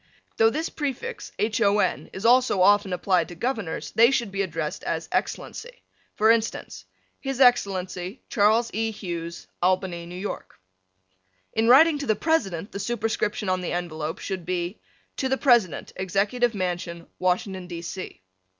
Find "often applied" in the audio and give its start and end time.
2.63-3.27